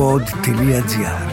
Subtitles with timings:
[0.00, 1.30] pod.gr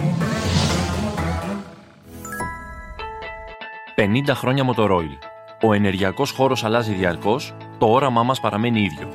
[3.96, 5.18] 50 χρόνια Motorola.
[5.62, 9.08] Ο ενεργειακός χώρος αλλάζει διαρκώς, το όραμά μας παραμένει ίδιο.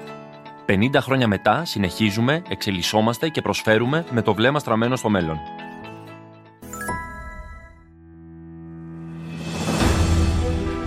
[0.66, 5.38] 50 χρόνια μετά συνεχίζουμε, εξελισσόμαστε και προσφέρουμε με το βλέμμα στραμμένο στο μέλλον.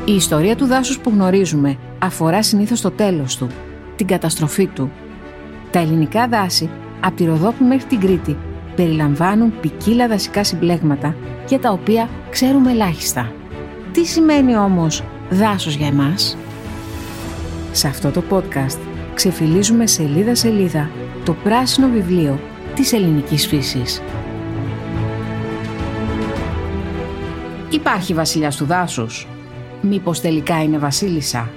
[0.06, 3.50] Η ιστορία του δάσους που γνωρίζουμε αφορά συνήθως το τέλος του,
[3.96, 4.92] την καταστροφή του.
[5.72, 6.70] Τα ελληνικά δάση,
[7.00, 8.38] από τη Ροδόπη μέχρι την Κρήτη,
[8.76, 11.16] περιλαμβάνουν ποικίλα δασικά συμπλέγματα
[11.48, 13.32] για τα οποία ξέρουμε ελάχιστα.
[13.92, 16.38] Τι σημαίνει όμως δάσος για εμάς;
[17.72, 18.80] Σε αυτό το podcast
[19.14, 20.90] ξεφυλίζουμε σελίδα-σελίδα
[21.26, 22.40] το πράσινο βιβλίο
[22.76, 24.02] της ελληνικής φύσης.
[27.70, 29.28] Υπάρχει βασιλιάς του δάσους.
[29.82, 31.50] Μήπως τελικά είναι βασίλισσα;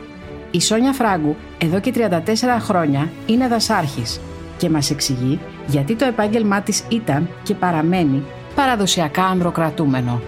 [0.51, 4.21] Η Σόνια Φράγκου εδώ και 34 χρόνια είναι δασάρχης
[4.57, 8.23] και μας εξηγεί γιατί το επάγγελμά της ήταν και παραμένει
[8.55, 10.21] παραδοσιακά ανδροκρατούμενο.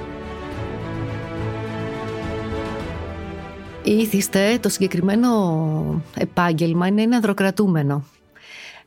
[3.84, 8.04] Ήθιστε, το συγκεκριμένο επάγγελμα είναι ένα ανδροκρατούμενο.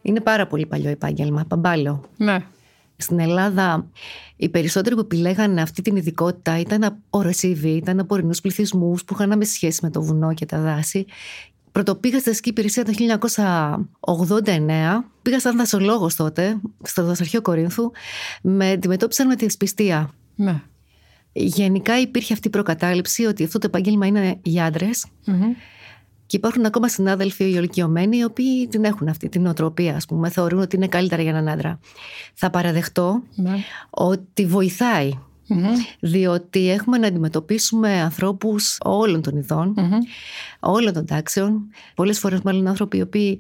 [0.02, 2.02] Είναι πάρα πολύ παλιό επάγγελμα, παμπάλαιο.
[2.18, 2.38] Ναι.
[2.98, 3.88] Στην Ελλάδα,
[4.36, 9.14] οι περισσότεροι που επιλέγανε αυτή την ειδικότητα ήταν από ρεσίβοι, ήταν από ορεινούς πληθυσμούς που
[9.14, 11.06] είχαν άμεση σχέση με το βουνό και τα δάση.
[11.74, 12.92] Πρωτοπήγα στη δασική υπηρεσία το
[14.00, 15.04] 1989.
[15.22, 17.92] Πήγα σαν δασολόγος τότε, στο δασαρχείο Κορίνθου.
[18.42, 20.10] Με αντιμετώπισαν με τη δυσπιστία.
[20.36, 20.62] Ναι.
[21.32, 25.06] Γενικά υπήρχε αυτή η προκατάληψη ότι αυτό το επάγγελμα είναι για άντρες.
[26.26, 30.60] Και υπάρχουν ακόμα συνάδελφοι ηλικιωμένοι οι οποίοι την έχουν αυτή την οτροπία, ας πούμε, θεωρούν
[30.60, 31.80] ότι είναι καλύτερα για έναν άντρα.
[32.34, 33.56] Θα παραδεχτώ Ναι.
[33.90, 35.12] ότι βοηθάει.
[35.54, 35.74] Μμμ.
[36.00, 39.98] Διότι έχουμε να αντιμετωπίσουμε ανθρώπους όλων των ειδων Μμμ.
[40.60, 41.70] όλων των τάξεων.
[41.96, 43.40] Πολλές φορές μάλλον άνθρωποι οι οποίοι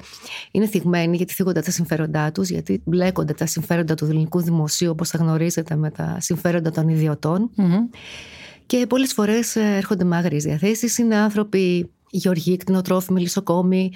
[0.51, 5.09] είναι θυγμένοι γιατί θίγονται τα συμφέροντά τους, γιατί μπλέκονται τα συμφέροντα του ελληνικού δημοσίου όπως
[5.09, 7.49] θα γνωρίζετε με τα συμφέροντα των ιδιωτών.
[7.55, 7.89] Μμμ.
[8.65, 10.97] Και πολλές φορές ε, έρχονται με άγριες διαθέσεις.
[10.97, 13.91] Είναι άνθρωποι γεωργοί, κτηνοτρόφοι, μελισσοκόμοι.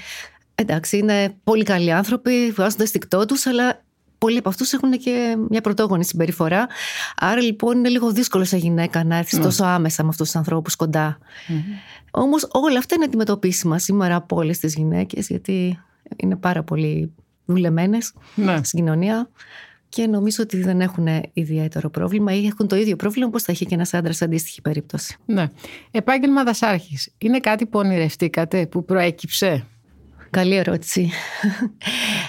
[0.55, 3.85] Εντάξει, είναι πολύ καλοί άνθρωποι, βγάζουν το αισθηκτό τους, αλλά
[4.17, 6.67] πολλοί από αυτούς έχουν και μια πρωτόγονη συμπεριφορά.
[7.17, 10.75] Άρα λοιπόν είναι λίγο δύσκολος σε γυναίκα να έρθει τόσο άμεσα με αυτούς τους ανθρώπους
[10.75, 11.17] κοντά.
[12.11, 15.79] Όμως όλα αυτά είναι αντιμετωπίσιμα σήμερα από όλες τις γυναίκες, γιατί
[16.15, 17.11] είναι πάρα πολύ
[17.45, 18.57] δουλεμένες Ναι.
[18.63, 19.29] στην κοινωνία
[19.89, 23.65] και νομίζω ότι δεν έχουν ιδιαίτερο πρόβλημα ή έχουν το ίδιο πρόβλημα όπως θα είχε
[23.65, 25.15] και ένας άντρας σε αντίστοιχη περίπτωση.
[25.25, 25.47] ναι.
[25.91, 27.13] Επάγγελμα δασάρχης.
[27.17, 29.65] Είναι κάτι που ονειρευτήκατε, που προέκυψε;
[30.29, 31.11] Καλή ερώτηση.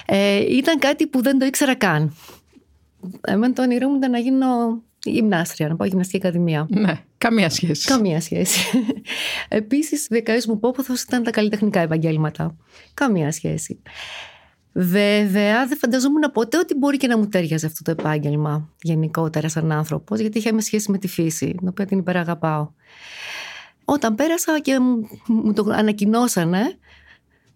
[0.05, 2.15] Ε, ήταν κάτι που δεν το ήξερα καν.
[3.21, 4.47] Εμένα το όνειρό μου ήταν να γίνω
[5.03, 6.67] γυμνάστρια, να πάω γυμναστική ακαδημία.
[6.69, 7.03] Ναι.
[7.17, 7.87] Καμία σχέση.
[7.87, 8.59] Καμία σχέση.
[9.47, 12.55] Επίσης, δεκαετίε μου πόποθο ήταν τα καλλιτεχνικά επαγγέλματα.
[12.93, 13.81] Καμία σχέση.
[14.73, 19.71] Βέβαια, δεν φανταζόμουν ποτέ ότι μπορεί και να μου τέριαζε αυτό το επάγγελμα γενικότερα σαν
[19.71, 22.69] άνθρωπος, γιατί είχαμε σχέση με τη φύση, την οποία την υπεραγαπάω.
[23.85, 26.77] Όταν πέρασα και μου, μου το ανακοινώσανε,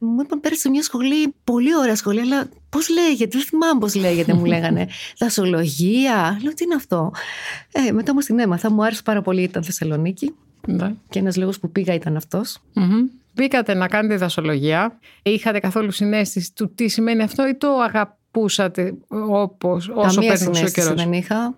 [0.03, 3.95] μου είπαν πέρασε σε μια σχολή, πολύ ωραία σχολή, αλλά πώς λέγεται, δεν θυμάμαι πώς
[3.95, 4.87] λέγεται, μου λέγανε.
[5.19, 6.39] Δασολογία.
[6.43, 7.11] Λέω τι είναι αυτό;
[7.71, 10.33] Ε, μετά όμως την έμαθα, μου άρεσε πάρα πολύ, ήταν Θεσσαλονίκη.
[10.67, 10.93] Ναι.
[11.09, 12.57] Και ένας λόγος που πήγα ήταν αυτός.
[12.73, 13.05] Μμμ.
[13.33, 14.99] Μπήκατε να κάνετε δασολογία.
[15.23, 20.53] Είχατε καθόλου συνέστηση του τι σημαίνει αυτό ή το αγαπούσατε όπως, όσο Καμία περνούσε ο
[20.53, 21.57] συνέστηση καιρός; δεν είχα.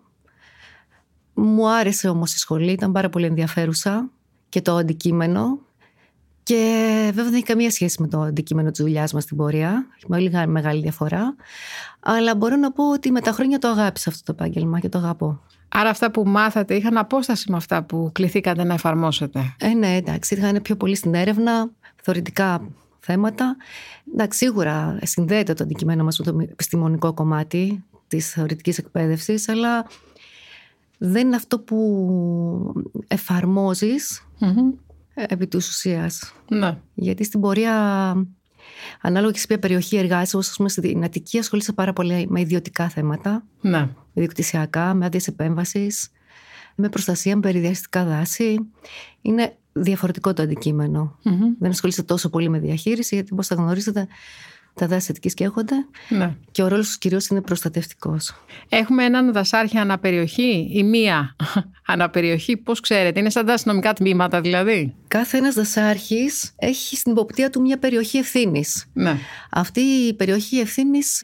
[1.33, 4.09] Μου άρεσε όμως η σχολή, ήταν πάρα πολύ ενδιαφέρουσα
[4.49, 5.59] και το αντικείμενο.
[6.45, 9.87] Και βέβαια δεν έχει καμία σχέση με το αντικείμενο της δουλειάς μας στην πορεία.
[9.95, 11.35] Έχει πολύ μεγάλη διαφορά.
[11.99, 14.97] Αλλά μπορώ να πω ότι με τα χρόνια το αγάπησα αυτό το επάγγελμα και το
[14.97, 15.41] αγαπώ.
[15.67, 19.55] Άρα αυτά που μάθατε είχαν απόσταση με αυτά που κληθήκατε να εφαρμόσετε.
[19.59, 21.69] Ε, ναι, εντάξει, είχαν πιο πολύ στην έρευνα,
[22.01, 22.67] θεωρητικά
[22.99, 23.57] θέματα.
[24.13, 29.85] Εντάξει, σίγουρα συνδέεται το αντικείμενο μας με το επιστημονικό κομμάτι της θεωρητικής εκπαίδευσης, αλλά
[30.97, 34.71] δεν είναι αυτό που εφαρμόζεις Μμμ.
[35.15, 36.33] Ε, επί της ουσίας.
[36.49, 36.77] Ναι.
[36.93, 37.73] Γιατί στην πορεία,
[39.01, 42.39] ανάλογα και σε ποια περιοχή εργάζεσαι, όπως ας πούμε στην Αττική, ασχολείσαι πάρα πολύ με
[42.39, 43.89] ιδιωτικά θέματα, Ναι.
[44.13, 46.09] ιδιοκτησιακά, με άδειες επέμβασης,
[46.75, 48.57] με προστασία, με περιδιαστικά δάση.
[49.21, 51.17] Είναι διαφορετικό το αντικείμενο.
[51.23, 51.39] Μμμ.
[51.59, 54.07] Δεν ασχολείστε τόσο πολύ με διαχείριση, γιατί όπως θα γνωρίζετε,
[54.75, 55.75] τα δάση Αττικής καίγονται
[56.09, 56.35] ναι.
[56.51, 58.35] και ο ρόλος τους κυρίως είναι προστατευτικός.
[58.69, 61.35] Έχουμε έναν δασάρχη αναπεριοχή ή μία
[61.93, 62.57] αναπεριοχή.
[62.57, 64.95] Πώς ξέρετε, είναι σαν τα αστυνομικά τμήματα δηλαδή.
[65.07, 68.85] Κάθε ένας δασάρχης έχει στην υποπτία του μια περιοχή ευθύνης.
[68.93, 69.17] Ναι.
[69.51, 71.23] Αυτή η περιοχή ευθύνης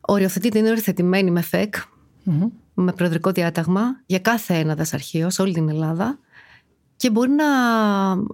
[0.00, 1.74] οριοθετείται, είναι οριοθετημένη με ΦΕΚ,
[2.22, 2.48] Μμμ.
[2.74, 6.18] με προεδρικό διάταγμα για κάθε ένα δασαρχείο σε όλη την Ελλάδα
[6.96, 7.46] και μπορεί να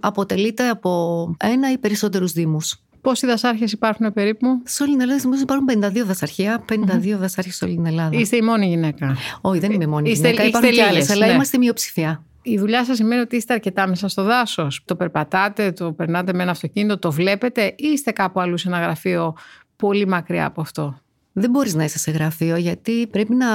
[0.01, 2.81] αποτελείται από ένα ή περισσότερους δήμους.
[3.07, 7.65] Πόσοι δασάρχες υπάρχουν περίπου, Σε όλη την Ελλάδα νομίζω υπάρχουν 52 δασαρχεία, 52 δασάρχες σε
[7.65, 8.17] όλη την Ελλάδα.
[8.17, 9.15] Είστε η μόνη γυναίκα.
[9.41, 10.45] Όχι, δεν είμαι μόνη Είστε- γυναίκα.
[10.45, 11.33] είστε Υπάρχουν και άλλες, λίγες, αλλά ναι.
[11.33, 12.23] είμαστε μειοψηφία.
[12.41, 14.81] Η δουλειά σας σημαίνει ότι είστε αρκετά μέσα στο δάσος.
[14.85, 18.79] Το περπατάτε, το περνάτε με ένα αυτοκίνητο, το βλέπετε, ή είστε κάπου αλλού σε ένα
[18.79, 19.35] γραφείο
[19.75, 20.99] πολύ μακριά από αυτό;
[21.33, 23.47] Δεν μπορείς να είσαι σε γραφείο γιατί πρέπει να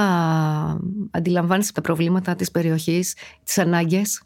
[1.11, 4.21] αντιλαμβάνεσαι τα προβλήματα της περιοχής, τις ανάγκες.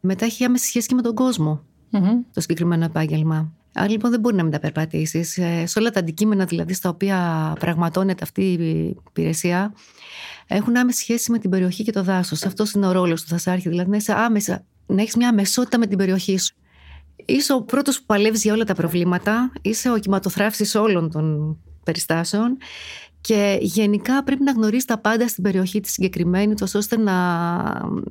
[0.00, 2.20] Μετά έχει άμεση σχέση και με τον κόσμο Μμμ.
[2.32, 3.52] το συγκεκριμένο επάγγελμα.
[3.78, 5.38] Άρα λοιπόν δεν μπορεί να μην τα περπατήσεις.
[5.64, 9.72] Σε όλα τα αντικείμενα δηλαδή στα οποία πραγματώνεται αυτή η υπηρεσία
[10.46, 12.44] έχουν άμεση σχέση με την περιοχή και το δάσος.
[12.44, 13.68] Αυτός είναι ο ρόλος του δασάρχη.
[13.68, 16.54] Δηλαδή να είσαι άμεσα, να έχεις μια αμεσότητα με την περιοχή σου.
[17.24, 19.52] Είσαι ο πρώτος που παλεύεις για όλα τα προβλήματα.
[19.62, 22.56] Είσαι ο κυματοθράφτη όλων των περιστάσεων.
[23.26, 27.12] Και γενικά πρέπει να γνωρίζεις τα πάντα στην περιοχή της συγκεκριμένη, τόσο ώστε να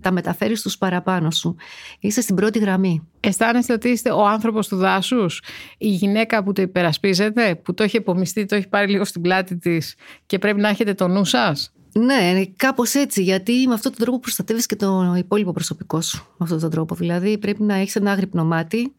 [0.02, 1.56] τα μεταφέρεις στου παραπάνω σου.
[2.00, 3.08] Είσαι στην πρώτη γραμμή.
[3.20, 5.42] Αισθάνεστε ότι είστε ο άνθρωπος του δάσους,
[5.78, 9.58] η γυναίκα που το υπερασπίζεται, που το έχει επομιστεί, το έχει πάρει λίγο στην πλάτη
[9.58, 9.96] της
[10.26, 13.24] και πρέπει να έχετε το νου σας; Ναι, κάπως έτσι.
[13.24, 16.26] Γιατί με αυτόν τον τρόπο προστατεύεις και το υπόλοιπο προσωπικό σου.
[16.30, 16.96] Με αυτόν τον τρόπο.
[16.96, 18.94] Δηλαδή πρέπει να έχεις ένα άγρυπνο μάτι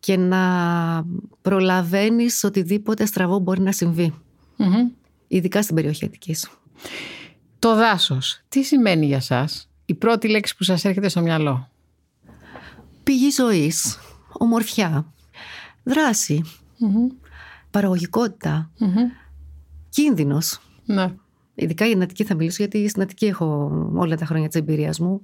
[0.00, 0.40] και να
[1.42, 4.14] προλαβαίνεις οτιδήποτε στραβό μπορεί να συμβεί.
[5.32, 6.50] Ειδικά στην περιοχή Αττικής.
[7.58, 11.70] Το δάσος, τι σημαίνει για σας, η πρώτη λέξη που σας έρχεται στο μυαλό;
[13.02, 13.98] Πηγή ζωής,
[14.32, 15.12] ομορφιά,
[15.82, 16.44] δράση,
[17.70, 18.70] παραγωγικότητα,
[19.88, 20.60] κίνδυνος.
[20.84, 21.14] Ναι.
[21.54, 24.98] Ειδικά για την Αττική θα μιλήσω, γιατί στην Αττική έχω όλα τα χρόνια της εμπειρίας
[24.98, 25.22] μου.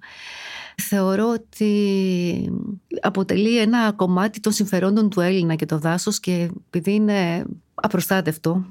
[0.82, 2.52] Θεωρώ ότι
[3.00, 7.44] αποτελεί ένα κομμάτι των συμφερόντων του Έλληνα και το δάσος και επειδή είναι
[7.74, 8.64] απροστάτευτο.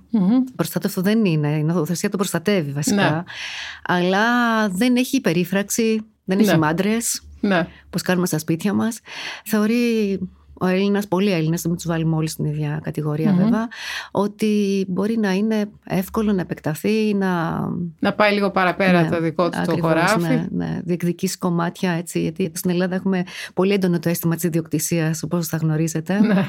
[0.56, 1.58] Προστάτευτο δεν είναι.
[1.58, 2.96] Η νομοθεσία το προστατεύει βασικά.
[3.12, 3.24] Ναι.
[3.84, 4.24] Αλλά
[4.70, 6.58] δεν έχει υπερίφραξη, δεν έχει Ναι.
[6.58, 7.68] μάντρες, Ναι.
[7.86, 9.00] όπω κάνουμε στα σπίτια μας.
[9.46, 10.20] Θεωρεί
[10.60, 13.68] ο Έλληνας, πολλοί Έλληνες, δεν τους βάλουμε όλοι στην ίδια κατηγορία βέβαια,
[14.12, 17.60] ότι μπορεί να είναι εύκολο να επεκταθεί, να
[18.00, 20.22] Να πάει λίγο παραπέρα ναι, το δικό του το ακριβώς, χωράφι.
[20.22, 20.80] Ναι, ναι.
[20.84, 22.22] Διεκδικήσει κομμάτια έτσι.
[22.22, 23.24] Γιατί στην Ελλάδα έχουμε
[23.54, 26.20] πολύ έντονο το αίσθημα της ιδιοκτησίας, όπως θα γνωρίζετε.
[26.20, 26.46] Ναι.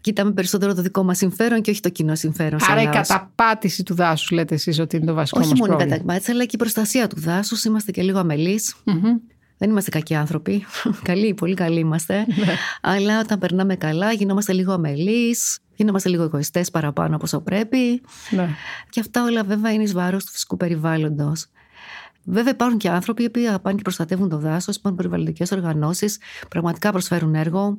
[0.00, 2.60] Κοιτάμε περισσότερο το δικό μας συμφέρον και όχι το κοινό συμφέρον.
[2.60, 2.96] σαν Άρα η λαός.
[3.08, 5.96] καταπάτηση του δάσους λέτε εσείς ότι είναι το βασικό Όχι μας μόνο η πρόβλημα.
[5.96, 7.64] καταπάτηση, αλλά και η προστασία του δάσους.
[7.64, 8.74] Είμαστε και λίγο αμελείς.
[8.84, 9.16] Μμμ.
[9.58, 10.64] Δεν είμαστε κακοί άνθρωποι.
[11.02, 12.24] καλοί, πολύ καλοί είμαστε.
[12.28, 12.54] Ναι.
[12.80, 18.02] Αλλά όταν περνάμε καλά, γινόμαστε λίγο αμελείς, γινόμαστε λίγο εγωιστές παραπάνω από όσο πρέπει.
[18.30, 18.48] Ναι.
[18.88, 21.46] Και αυτά όλα βέβαια είναι εις βάρος του φυσικού περιβάλλοντος.
[22.24, 26.18] Βέβαια, υπάρχουν και άνθρωποι οι οποίοι πάνε και προστατεύουν το δάσος, υπάρχουν περιβαλλοντικές οργανώσεις,
[26.48, 27.78] πραγματικά προσφέρουν έργο.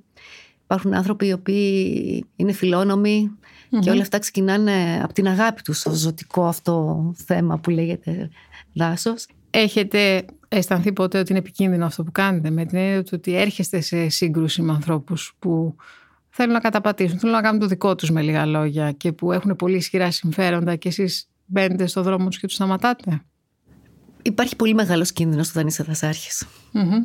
[0.64, 3.32] Υπάρχουν άνθρωποι οι οποίοι είναι φιλόνομοι
[3.80, 8.30] και όλα αυτά ξεκινάνε από την αγάπη τους στο ζωτικό αυτό θέμα που λέγεται
[8.74, 9.26] δάσος.
[9.60, 13.82] Έχετε αισθανθεί ποτέ ότι είναι επικίνδυνο αυτό που κάνετε με την έννοια του ότι έρχεστε
[13.82, 15.76] σε σύγκρουση με ανθρώπους που
[16.30, 19.56] θέλουν να καταπατήσουν, θέλουν να κάνουν το δικό τους με λίγα λόγια και που έχουν
[19.56, 23.22] πολύ ισχυρά συμφέροντα και εσείς μπαίνετε στο δρόμο τους και τους σταματάτε;
[24.22, 26.48] Υπάρχει πολύ μεγάλος κίνδυνος όταν είσαι δασάρχης.
[26.72, 27.04] Μμμ.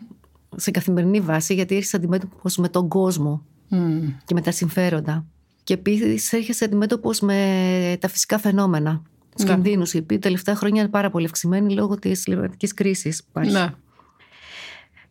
[0.57, 4.01] Σε καθημερινή βάση, γιατί έρχεσαι αντιμέτωπος με τον κόσμο Μμ.
[4.25, 5.27] και με τα συμφέροντα.
[5.65, 9.03] Και επίσης έρχεσαι αντιμέτωπος με τα φυσικά φαινόμενα.
[9.37, 9.55] Του Ναι.
[9.55, 13.27] κινδύνου, οι οποίοι τα τελευταία χρόνια είναι πάρα πολύ αυξημένοι λόγω της κλιματική κρίσης που
[13.31, 13.53] υπάρχει.
[13.53, 13.67] Ναι.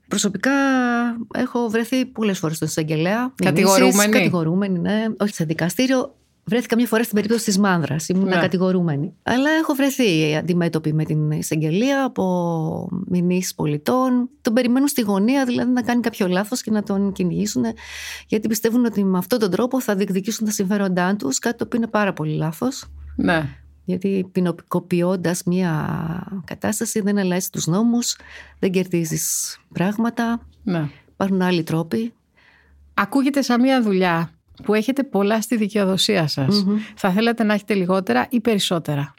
[0.07, 0.51] Προσωπικά
[1.35, 3.33] έχω βρεθεί πολλές φορές στον εισαγγελέα.
[3.35, 3.91] Κατηγορούμενη.
[3.93, 5.05] μηνύσεις, Κατηγορούμενη, ναι.
[5.19, 6.15] Όχι σε δικαστήριο.
[6.43, 8.07] Βρέθηκα μια φορά στην περίπτωση της Μάνδρας.
[8.09, 8.35] Ήμουν Ναι.
[8.35, 9.13] κατηγορούμενη.
[9.23, 14.29] Αλλά έχω βρεθεί αντιμέτωπη με την εισαγγελία από μηνύσεις πολιτών.
[14.41, 17.63] Τον περιμένουν στη γωνία, δηλαδή να κάνει κάποιο λάθος και να τον κυνηγήσουν,
[18.27, 21.77] γιατί πιστεύουν ότι με αυτόν τον τρόπο θα διεκδικήσουν τα συμφέροντά τους, κάτι το οποίο
[21.79, 22.85] είναι πάρα πολύ λάθος.
[23.15, 23.43] ναι.
[23.91, 28.17] Γιατί ποινικοποιώντας μια κατάσταση δεν αλλάζει τους νόμους,
[28.59, 30.89] δεν κερδίζεις πράγματα, ναι.
[31.11, 32.13] υπάρχουν άλλοι τρόποι.
[32.93, 34.31] Ακούγεται σαν μια δουλειά
[34.63, 36.63] που έχετε πολλά στη δικαιοδοσία σας.
[36.63, 36.77] Μμμ.
[36.95, 39.13] Θα θέλατε να έχετε λιγότερα ή περισσότερα;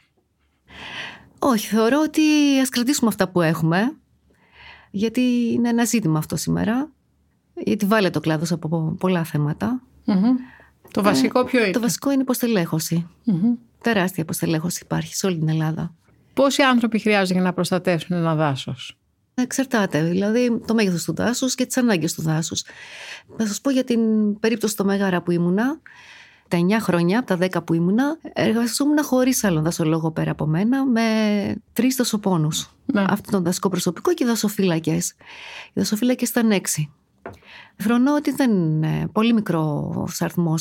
[1.39, 2.21] Όχι, θεωρώ ότι
[2.61, 3.95] ας κρατήσουμε αυτά που έχουμε,
[4.91, 5.21] γιατί
[5.53, 6.91] είναι ένα ζήτημα αυτό σήμερα.
[7.63, 9.81] Γιατί βάλε το κλάδος από πολλά θέματα.
[10.05, 10.35] Μμμ.
[10.91, 13.07] Το βασικό ποιο είναι; Το βασικό είναι υποστελέχωση.
[13.23, 13.53] Μμμ.
[13.83, 15.95] Τεράστια υποστελέχωση υπάρχει σε όλη την Ελλάδα.
[16.33, 18.97] Πόσοι άνθρωποι χρειάζονται για να προστατεύσουν ένα δάσος;
[19.35, 22.63] Εξαρτάται, δηλαδή το μέγεθος του δάσους και τις ανάγκες του δάσους.
[23.37, 23.99] Θα σας πω για την
[24.39, 25.79] περίπτωση στο Μέγαρα που ήμουνα.
[26.47, 30.85] Τα 9 χρόνια, από τα 10 που ήμουνα, εργαζόμουν χωρίς άλλον δασολόγο πέρα από μένα,
[30.85, 31.01] με
[31.73, 32.69] τρεις δασοπόνους.
[32.85, 33.03] Ναι.
[33.07, 34.93] Αυτό το δασικό προσωπικό και οι δασοφύλακε.
[34.93, 36.91] Οι δασοφύλακε ήταν έξι.
[37.77, 40.55] Φρονώ ότι δεν είναι πολύ μικρό αριθμό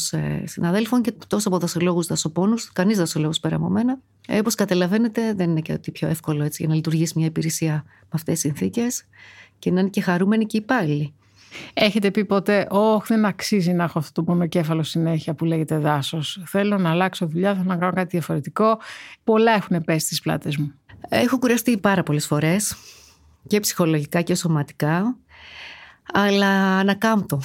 [0.45, 3.99] συναδέλφων και τόσο από δασολόγους δασοπόνους, κανείς δασολόγος πέρα από μένα.
[4.29, 7.85] Ε, Όπως καταλαβαίνετε, δεν είναι και ότι πιο εύκολο έτσι για να λειτουργήσει μια υπηρεσία
[7.87, 9.05] με αυτές τις συνθήκες
[9.59, 11.15] και να είναι και χαρούμενοι και οι υπάλληλοι.
[11.75, 16.43] Έχετε πει ποτέ, Όχι, δεν αξίζει να έχω αυτό το πονοκέφαλο συνέχεια που λέγεται δάσος.
[16.47, 18.79] Θέλω να αλλάξω δουλειά, θέλω να κάνω κάτι διαφορετικό.
[19.25, 20.73] Πολλά έχουν πέσει στις πλάτες μου.
[21.09, 22.77] Έχω κουραστεί πάρα πολλές φορές
[23.47, 25.17] και ψυχολογικά και σωματικά,
[26.13, 27.41] αλλά ανακάμπτω.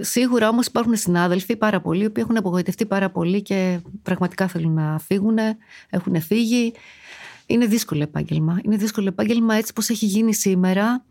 [0.00, 4.74] Σίγουρα όμως υπάρχουν συνάδελφοι πάρα πολλοί, οι οποίοι έχουν απογοητευτεί πάρα πολύ και πραγματικά θέλουν
[4.74, 5.38] να φύγουν,
[5.90, 6.72] έχουν φύγει.
[7.46, 8.60] Είναι δύσκολο επάγγελμα.
[8.62, 11.04] Είναι δύσκολο επάγγελμα έτσι πως έχει γίνει σήμερα,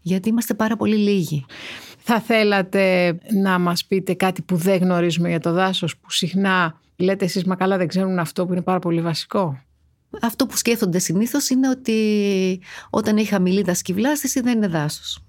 [0.00, 1.44] γιατί είμαστε πάρα πολύ λίγοι.
[1.98, 7.24] Θα θέλατε να μας πείτε κάτι που δεν γνωρίζουμε για το δάσος, που συχνά λέτε
[7.24, 9.58] εσείς μα καλά δεν ξέρουν αυτό που είναι πάρα πολύ βασικό.
[10.22, 15.24] Αυτό που σκέφτονται συνήθως είναι ότι όταν έχει χαμηλή δασκυβλάστηση δεν είναι δάσος.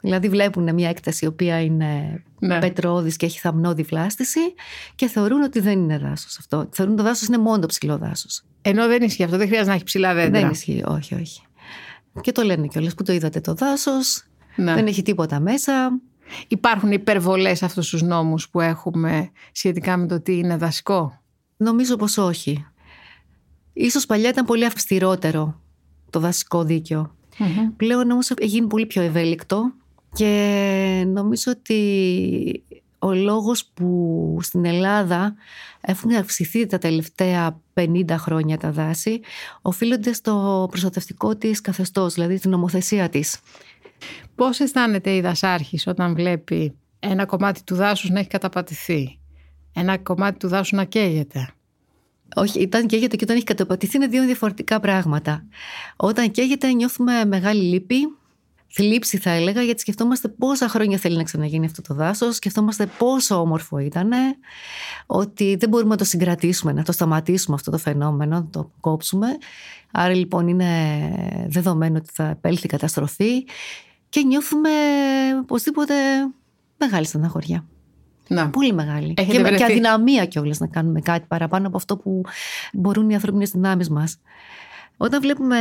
[0.00, 2.58] Δηλαδή βλέπουν μια έκταση η οποία είναι ναι.
[2.58, 4.40] πετρώδης και έχει θαμνώδη βλάστηση
[4.94, 6.68] και θεωρούν ότι δεν είναι δάσος αυτό.
[6.72, 8.42] Θεωρούν το δάσος είναι μόνο το ψηλό δάσος.
[8.62, 10.40] Ενώ δεν ισχύει αυτό, δεν χρειάζεται να έχει ψηλά δέντρα.
[10.40, 11.42] Δεν ισχύει, όχι, όχι.
[12.20, 14.24] Και το λένε κιόλας που το είδατε το δάσος,
[14.56, 14.74] ναι.
[14.74, 16.00] δεν έχει τίποτα μέσα.
[16.48, 21.22] Υπάρχουν υπερβολές αυτούς τους νόμους που έχουμε σχετικά με το τι είναι δασικό;
[21.56, 22.66] Νομίζω πως όχι.
[23.72, 25.60] Ίσως παλιά ήταν πολύ αυστηρότερο
[26.10, 27.14] το δασικό δίκαιο.
[27.38, 27.72] Mm-hmm.
[27.76, 29.72] Πλέον όμως έχει γίνει πολύ πιο ευέλικτο
[30.12, 32.62] και νομίζω ότι
[32.98, 35.34] ο λόγος που στην Ελλάδα
[35.80, 39.20] έχουν αυξηθεί τα τελευταία 50 χρόνια τα δάση
[39.62, 43.40] οφείλονται στο προστατευτικό της καθεστώς, δηλαδή την νομοθεσία της.
[44.34, 49.18] Πώς αισθάνεται η δασάρχης όταν βλέπει ένα κομμάτι του δάσους να έχει καταπατηθεί,
[49.72, 51.48] ένα κομμάτι του δάσου να καίγεται;
[52.36, 55.44] Όχι, όταν καίγεται και όταν έχει καταπατηθεί είναι δύο διαφορετικά πράγματα.
[55.96, 57.96] Όταν καίγεται νιώθουμε μεγάλη λύπη,
[58.72, 63.40] θλίψη θα έλεγα, γιατί σκεφτόμαστε πόσα χρόνια θέλει να ξαναγίνει αυτό το δάσος, σκεφτόμαστε πόσο
[63.40, 64.10] όμορφο ήταν,
[65.06, 69.26] ότι δεν μπορούμε να το συγκρατήσουμε, να το σταματήσουμε αυτό το φαινόμενο, να το κόψουμε.
[69.92, 70.66] Άρα λοιπόν είναι
[71.48, 73.44] δεδομένο ότι θα επέλθει η καταστροφή
[74.08, 74.70] και νιώθουμε
[75.40, 75.94] οπωσδήποτε
[76.78, 77.64] μεγάλη στεναχωριά.
[78.30, 78.50] Να.
[78.50, 79.14] Πολύ μεγάλη.
[79.14, 79.56] και, βρεθεί...
[79.56, 82.22] και αδυναμία κιόλας να κάνουμε κάτι παραπάνω από αυτό που
[82.72, 84.20] μπορούν οι ανθρώπινε δυνάμεις μας.
[84.96, 85.58] Όταν βλέπουμε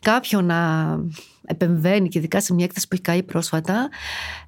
[0.00, 0.98] κάποιον να
[1.46, 3.88] επεμβαίνει και ειδικά σε μια έκθεση που έχει καεί πρόσφατα,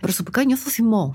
[0.01, 1.15] προσωπικά νιώθω θυμό.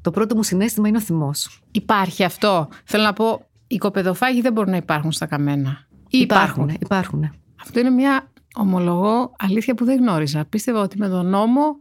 [0.00, 1.62] Το πρώτο μου συνέστημα είναι ο θυμός.
[1.70, 5.86] Υπάρχει αυτό; Θέλω να πω, οι κοπεδοφάγοι δεν μπορούν να υπάρχουν στα καμένα.
[6.08, 7.30] Υπάρχουν, υπάρχουν.
[7.62, 10.44] Αυτό είναι μια ομολογώ αλήθεια που δεν γνώριζα.
[10.44, 11.76] Πίστευα ότι με τον νόμο ε,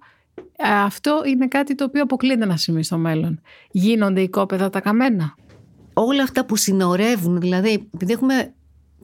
[0.60, 3.42] αυτό είναι κάτι το οποίο αποκλείεται να συμβεί στο μέλλον.
[3.72, 5.36] Γίνονται οι κόπεδα τα καμένα.
[5.94, 8.54] Όλα αυτά που συνορεύουν, δηλαδή επειδή έχουμε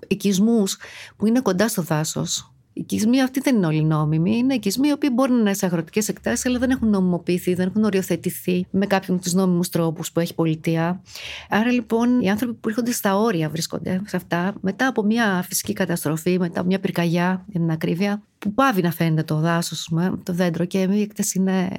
[0.08, 0.78] οικισμούς
[1.18, 4.38] που είναι κοντά στο δάσος, οι οικισμοί αυτοί δεν είναι όλοι νόμιμοι.
[4.38, 7.68] Είναι οικισμοί οι οποίοι μπορεί να είναι σε αγροτικές εκτάσεις, αλλά δεν έχουν νομιμοποιηθεί, δεν
[7.68, 11.02] έχουν οριοθετηθεί με κάποιον από τους νόμιμους τρόπους που έχει πολιτεία.
[11.50, 15.74] Άρα λοιπόν οι άνθρωποι που έρχονται στα όρια βρίσκονται σε αυτά, μετά από μια φυσική
[15.74, 19.92] καταστροφή, μετά από μια πυρκαγιά, για την ακρίβεια, που πάβει να φαίνεται το δάσος,
[20.24, 21.70] το δέντρο και η έκταση είναι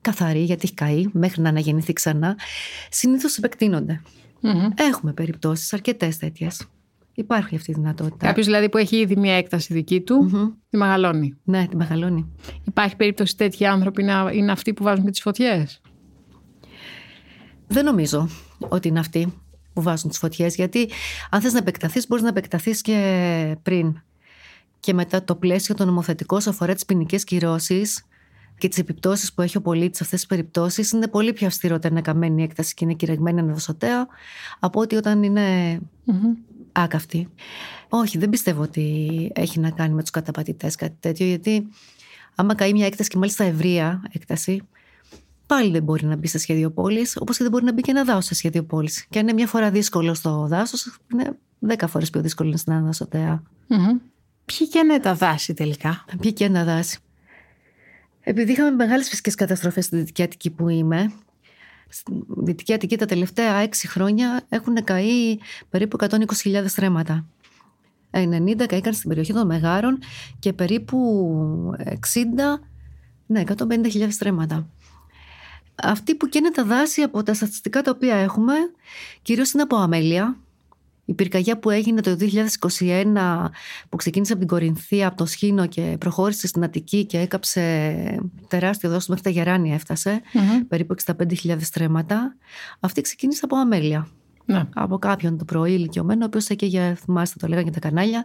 [0.00, 2.36] καθαρή γιατί έχει καεί μέχρι να αναγεννηθεί ξανά,
[2.90, 4.02] συνήθως επεκτείνονται.
[4.42, 4.72] Mm-hmm.
[4.74, 6.68] Έχουμε περιπτώσεις, αρκετές τέτοιες.
[7.18, 8.26] Υπάρχει αυτή η δυνατότητα.
[8.26, 10.30] Κάποιος δηλαδή που έχει ήδη μια έκταση δική του,
[10.70, 11.34] τη μεγαλώνει.
[11.44, 12.32] Ναι, τη μεγαλώνει.
[12.64, 15.80] Υπάρχει περίπτωση τέτοιοι άνθρωποι να είναι αυτοί που βάζουν και τις φωτιές;
[17.66, 19.32] Δεν νομίζω ότι είναι αυτοί
[19.72, 20.88] που βάζουν τις φωτιές, γιατί
[21.30, 24.02] αν θες να επεκταθείς, μπορείς να επεκταθείς και πριν.
[24.80, 28.04] Και μετά το πλαίσιο το νομοθετικό αφορά τις ποινικές κυρώσεις
[28.58, 31.74] και τις επιπτώσεις που έχει ο πολίτης σε αυτές τις περιπτώσεις, είναι πολύ πιο αυστηρό
[31.74, 34.06] όταν είναι καμένη η έκταση και είναι κυρεγμένη αναδοσοτέα,
[34.58, 35.78] από ότι όταν είναι
[36.82, 37.28] άκαυτη.
[37.88, 41.68] Όχι, δεν πιστεύω ότι έχει να κάνει με τους καταπατητές κάτι τέτοιο, γιατί
[42.34, 44.62] άμα καεί μια έκταση και μάλιστα ευρεία έκταση,
[45.46, 47.90] πάλι δεν μπορεί να μπει σε σχέδιο πόλη, όπως και δεν μπορεί να μπει και
[47.90, 48.90] ένα δάσος σε σχέδιο πόλη.
[49.08, 53.42] Και αν είναι μια φορά δύσκολο στο δάσος, είναι δέκα φορές πιο δύσκολο στην αναδασοτέα.
[53.68, 54.00] Mm-hmm.
[54.44, 56.04] Ποιοι και είναι τα δάση τελικά.
[56.20, 56.98] Ποιοι και είναι τα δάση.
[58.20, 61.12] Επειδή είχαμε μεγάλες φυσικές καταστροφές στη Δυτική Αττική που είμαι,
[61.88, 65.38] στην Δυτική Αττική τα τελευταία έξι χρόνια έχουν καεί
[65.70, 67.26] περίπου 120.000 στρέμματα.
[68.10, 69.98] 90 καήκαν στην περιοχή των Μεγάρων
[70.38, 71.94] και περίπου 60,
[73.26, 74.68] ναι, 150.000 στρέμματα.
[75.74, 78.54] Αυτοί που καίνε τα δάση από τα στατιστικά τα οποία έχουμε,
[79.22, 80.36] κυρίως είναι από αμέλεια,
[81.08, 82.16] η πυρκαγιά που έγινε το
[82.78, 83.48] 2021
[83.88, 88.90] που ξεκίνησε από την Κορινθία, από το Σχήνο και προχώρησε στην Αττική και έκαψε τεράστιο
[88.90, 89.80] δόση μέχρι τα Γεράνια
[90.68, 92.36] περίπου 65.000 στρέμματα.
[92.80, 94.08] Αυτή ξεκίνησε από αμέλεια.
[94.44, 94.64] Ναι.
[94.74, 98.24] Από κάποιον το πρωί ηλικιωμένο, ο οποίος έκαιγε, θυμάστε το λέγανε τα κανάλια,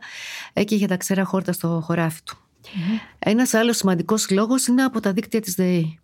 [0.54, 2.38] έκαιγε τα ξέρα χόρτα στο χωράφι του.
[2.38, 3.00] Mm-hmm.
[3.20, 6.00] Ένας άλλος σημαντικός λόγος είναι από τα δίκτυα της ΔΕΗ.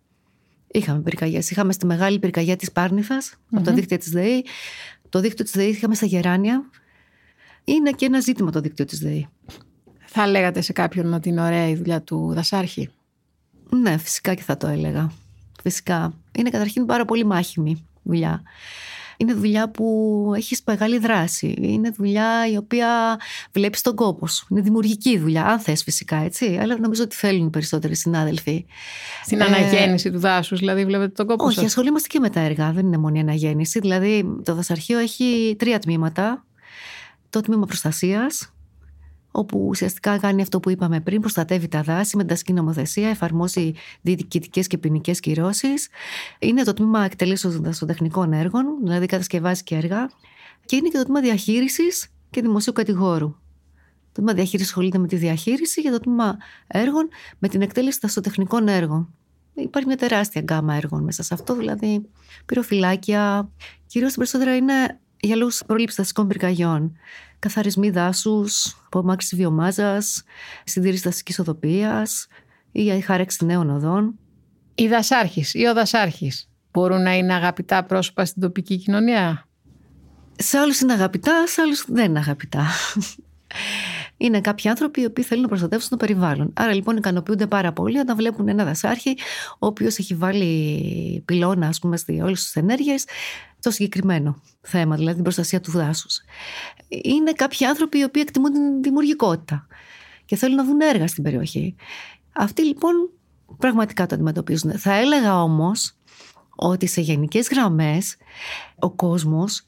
[0.72, 1.50] Είχαμε πυρκαγιές.
[1.50, 4.44] Είχαμε στη μεγάλη πυρκαγιά της Πάρνηθας, από τα δίκτυα της ΔΕΗ.
[5.10, 6.70] Το δίκτυο της ΔΕΗ είχαμε στα Γεράνια.
[7.64, 9.28] Είναι και ένα ζήτημα το δίκτυο της ΔΕΗ.
[10.06, 12.88] Θα λέγατε σε κάποιον ότι είναι ωραία η δουλειά του Δασάρχη;
[13.70, 15.12] Ναι, φυσικά και θα το έλεγα.
[15.62, 16.14] Φυσικά.
[16.32, 18.42] Είναι καταρχήν πάρα πολύ μάχημη δουλειά.
[19.20, 21.54] Είναι δουλειά που έχεις μεγάλη δράση.
[21.60, 23.18] Είναι δουλειά η οποία
[23.52, 24.46] βλέπεις τον κόπο σου.
[24.50, 26.58] Είναι δημιουργική δουλειά, αν θες φυσικά, έτσι.
[26.60, 28.66] Αλλά νομίζω ότι θέλουν οι περισσότεροι συνάδελφοι.
[29.24, 32.40] Στην ε, αναγέννηση του δάσους, δηλαδή, βλέπετε τον κόπο Όχι, σας; ασχολούμαστε και με τα
[32.40, 32.72] έργα.
[32.72, 33.78] Δεν είναι μόνο η αναγέννηση.
[33.78, 36.44] Δηλαδή, το δασαρχείο έχει τρία τμήματα.
[37.30, 38.52] Το τμήμα προστασίας,
[39.30, 44.66] όπου ουσιαστικά κάνει αυτό που είπαμε πριν, προστατεύει τα δάση με τασκή νομοθεσία, εφαρμόζει διοικητικές
[44.66, 45.88] και ποινικές κυρώσεις.
[46.38, 50.10] Είναι το τμήμα εκτελέσεων δασοτεχνικών έργων, δηλαδή κατασκευάζει και έργα.
[50.64, 53.28] Και είναι και το τμήμα διαχείρισης και δημοσίου κατηγόρου.
[54.12, 57.08] Το τμήμα διαχείρισης ασχολείται με τη διαχείριση και το τμήμα έργων
[57.38, 59.14] με την εκτέλεση δασοτεχνικών έργων.
[59.54, 62.08] Υπάρχει μια τεράστια γκάμα έργων μέσα σε αυτό, δηλαδή
[62.46, 63.50] πυροφυλάκια.
[63.86, 66.92] Κυρίως περισσότερα είναι για λόγους πρόληψης δασικών πυρκαγιών
[67.40, 70.22] καθαρισμοί δάσους, απομάκρυνση βιομάζας,
[70.64, 72.06] συντήρηση δασικής οδοπία
[72.72, 74.18] ή η χάρεξη νέων οδών.
[74.74, 79.48] Οι δασάρχη ή ο δασάρχης μπορούν να είναι αγαπητά πρόσωπα στην τοπική κοινωνία;
[80.36, 82.66] Σε άλλους είναι αγαπητά, σε άλλους δεν είναι αγαπητά.
[84.22, 86.52] Είναι κάποιοι άνθρωποι οι οποίοι θέλουν να προστατεύσουν το περιβάλλον.
[86.54, 89.16] Άρα λοιπόν ικανοποιούνται πάρα πολύ όταν βλέπουν ένα δασάρχη,
[89.58, 93.04] ο οποίος έχει βάλει πυλώνα, ας πούμε, σε όλες τις ενέργειες,
[93.60, 96.20] το συγκεκριμένο θέμα, δηλαδή την προστασία του δάσους.
[96.88, 99.66] Είναι κάποιοι άνθρωποι οι οποίοι εκτιμούν την δημιουργικότητα
[100.24, 101.74] και θέλουν να δουν έργα στην περιοχή.
[102.32, 103.10] Αυτοί λοιπόν
[103.58, 104.78] πραγματικά το αντιμετωπίζουν.
[104.78, 105.94] Θα έλεγα όμως
[106.62, 108.16] ότι σε γενικές γραμμές
[108.78, 109.62] ο κόσμος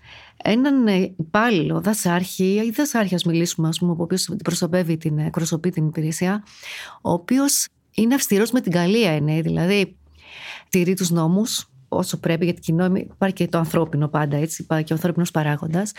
[0.45, 5.87] έναν υπάλληλο, δασάρχη ή δασάρχη, ας μιλήσουμε, ας πούμε, ο οποίος προσωπεύει την, εκπροσωπεί την
[5.87, 6.45] υπηρεσία,
[7.03, 9.97] ο οποίος είναι αυστηρός με την καλή έννοια, δηλαδή
[10.69, 14.93] τηρεί τους νόμους, όσο πρέπει, γιατί κοινό υπάρχει και το ανθρώπινο πάντα, έτσι, υπάρχει και
[14.93, 15.93] ο ανθρώπινος παράγοντας,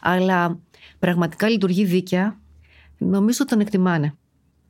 [0.00, 0.58] αλλά
[0.98, 2.40] πραγματικά λειτουργεί δίκαια,
[2.98, 4.14] νομίζω τον εκτιμάνε.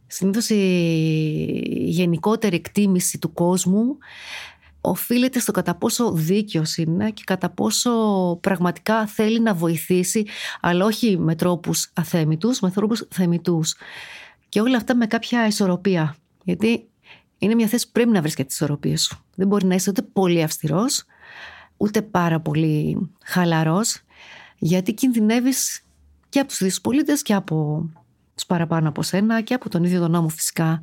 [0.06, 3.98] Συνήθως η γενικότερη εκτίμηση του κόσμου
[4.80, 7.90] οφείλεται στο κατά πόσο δίκαιος είναι και κατά πόσο
[8.40, 10.24] πραγματικά θέλει να βοηθήσει,
[10.60, 13.74] αλλά όχι με τρόπους αθέμητους, με τρόπους θεμητούς.
[14.48, 16.16] Και όλα αυτά με κάποια ισορροπία.
[16.44, 16.88] Γιατί
[17.38, 19.24] είναι μια θέση που πρέπει να βρίσκεται τι ισορροπίε σου.
[19.34, 21.04] Δεν μπορεί να είσαι ούτε πολύ αυστηρός,
[21.76, 24.00] ούτε πάρα πολύ χαλαρός,
[24.58, 25.82] γιατί κινδυνεύεις
[26.28, 27.84] και από τους δύο πολίτες και από
[28.40, 30.80] τους παραπάνω από σένα και από τον ίδιο τον νόμο φυσικά.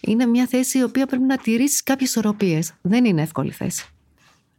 [0.00, 2.72] Είναι μια θέση η οποία πρέπει να τηρήσει κάποιες ισορροπίες.
[2.80, 3.86] Δεν είναι εύκολη θέση.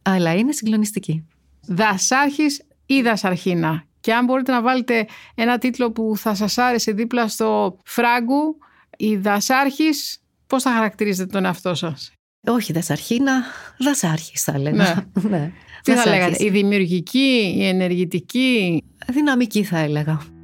[0.02, 1.24] Αλλά είναι συγκλονιστική.
[1.66, 3.84] Δασάρχης ή δασαρχίνα.
[4.00, 8.58] Και αν μπορείτε να βάλετε ένα τίτλο που θα σας άρεσε δίπλα στο φράγκου,
[8.96, 12.12] η δασάρχης Πώς θα χαρακτηρίζετε τον εαυτό σας;
[12.46, 13.42] Όχι δασαρχίνα,
[13.78, 15.06] δασάρχης θα έλεγα.
[15.12, 15.22] Ναι.
[15.38, 15.52] ναι.
[15.82, 20.35] Τι θα λέγατε, η δημιουργική, η ενεργητική; Δυναμική θα έλεγα.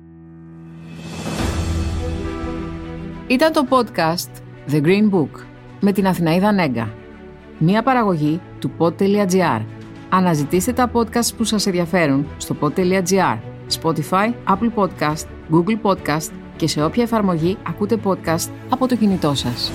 [3.27, 4.31] Ήταν το podcast
[4.73, 5.41] The Green Book
[5.81, 6.95] με την Αθηναίδα Νέγκα.
[7.59, 9.61] Μία παραγωγή του pod.gr.
[10.09, 13.39] Αναζητήστε τα podcast που σας ενδιαφέρουν στο pod.gr,
[13.81, 19.73] Spotify, Apple Podcast, Google Podcast και σε όποια εφαρμογή ακούτε podcast από το κινητό σας.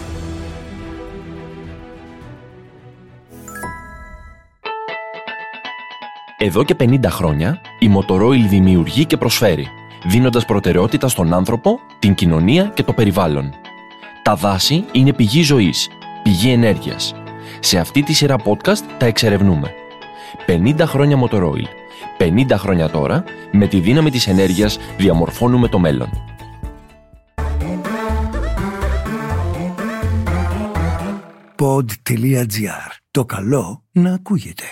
[6.38, 9.68] Εδώ και 50 χρόνια η Motorola δημιουργεί και προσφέρει,
[10.06, 13.54] δίνοντας προτεραιότητα στον άνθρωπο, την κοινωνία και το περιβάλλον.
[14.24, 15.88] Τα δάση είναι πηγή ζωής,
[16.24, 17.16] πηγή ενέργειας.
[17.60, 19.74] Σε αυτή τη σειρά podcast τα εξερευνούμε.
[20.46, 21.68] 50 χρόνια Motorola.
[22.18, 26.10] 50 χρόνια τώρα, με τη δύναμη της ενέργειας διαμορφώνουμε το μέλλον.
[31.60, 32.92] Pod.gr.
[33.12, 34.64] Το καλό να ακούγεται.